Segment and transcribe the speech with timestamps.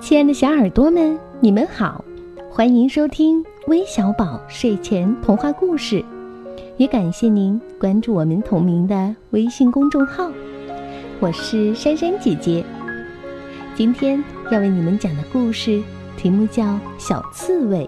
[0.00, 2.04] 亲爱的小耳朵们，你们好，
[2.50, 6.04] 欢迎收听微小宝睡前童话故事，
[6.76, 10.30] 也感谢您关注我们同名的微信公众号。
[11.20, 12.64] 我是珊珊姐姐，
[13.74, 15.82] 今天要为你们讲的故事
[16.16, 16.64] 题目叫
[16.98, 17.78] 《小刺猬》。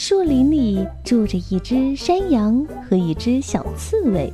[0.00, 4.32] 树林里住着一只山羊和一只小刺猬。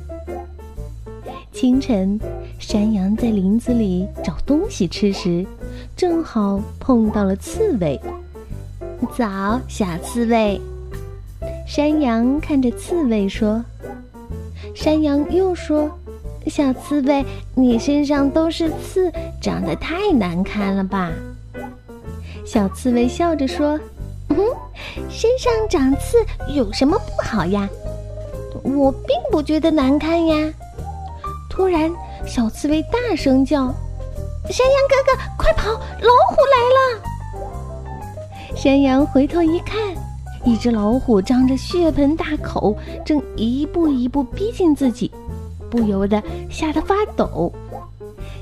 [1.51, 2.19] 清晨，
[2.59, 5.43] 山羊在林子里找东西吃时，
[5.97, 7.99] 正好碰到了刺猬。
[9.17, 10.61] 早，小刺猬。
[11.65, 13.65] 山羊看着刺猬说
[14.75, 15.89] ：“山羊又说，
[16.45, 21.11] 小刺猬，你身上都是刺，长得太难看了吧？”
[22.45, 23.79] 小刺猬笑着说。
[24.29, 24.37] 嗯，
[25.09, 26.17] 身上长刺
[26.53, 27.69] 有什么不好呀？
[28.63, 30.53] 我并不觉得难看呀。
[31.49, 31.91] 突然，
[32.25, 33.73] 小刺猬大声叫
[34.49, 35.71] ：“山羊哥哥，快跑！
[35.71, 37.01] 老虎来了！”
[38.55, 39.77] 山羊回头一看，
[40.43, 45.11] 一只老虎张着血盆大口，正一步一步逼近自己，
[45.69, 47.51] 不由得吓得发抖。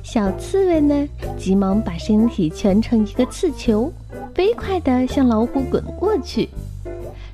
[0.03, 3.91] 小刺猬呢，急忙把身体蜷成一个刺球。
[4.35, 6.49] 飞快地向老虎滚过去，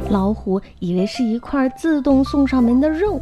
[0.09, 3.19] 老虎以为是一块自动送上门的肉，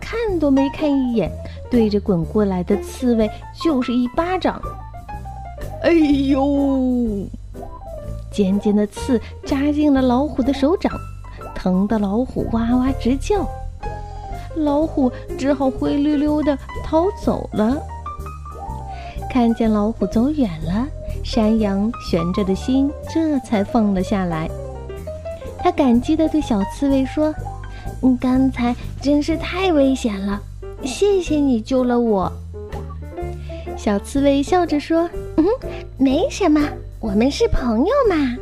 [0.00, 1.30] 看都没看一眼，
[1.70, 3.28] 对着滚过来的刺猬
[3.62, 4.60] 就是一巴掌。
[5.82, 7.26] 哎呦！
[8.30, 10.92] 尖尖的刺扎进了老虎的手掌，
[11.54, 13.48] 疼得老虎哇哇直叫。
[14.56, 17.76] 老虎只好灰溜溜地逃走了。
[19.34, 20.86] 看见老虎走远了。
[21.24, 24.48] 山羊悬着的心这才放了下来。
[25.58, 27.34] 他感激地对小刺猬说
[28.00, 30.40] ：“你刚才真是太危险了，
[30.84, 32.30] 谢谢你救了我。”
[33.76, 35.44] 小刺猬笑着说：“嗯，
[35.98, 36.60] 没什么，
[37.00, 38.36] 我们是朋友嘛。”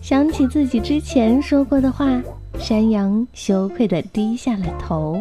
[0.00, 2.22] 想起自己之前说过的话，
[2.56, 5.20] 山羊羞愧地低下了头。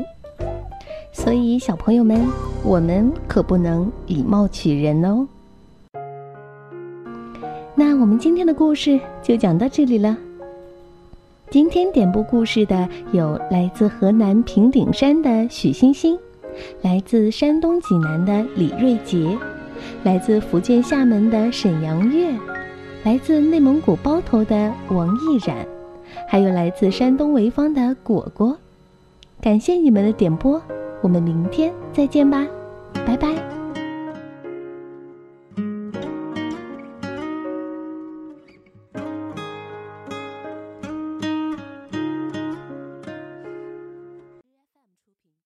[1.28, 2.26] 所以，小朋友们，
[2.64, 5.28] 我们可不能以貌取人哦。
[7.76, 10.16] 那我们今天的故事就讲到这里了。
[11.50, 16.18] 今天点播故事的有来自河南平顶山的许欣欣，
[16.82, 19.38] 来自山东济南的李瑞杰，
[20.06, 22.34] 来自福建厦门的沈阳月，
[23.04, 25.68] 来自内蒙古包头的王毅然，
[26.26, 28.58] 还有来自山东潍坊的果果。
[29.42, 30.62] 感谢你们的点播，
[31.02, 32.46] 我们明天再见吧，
[33.06, 33.57] 拜拜。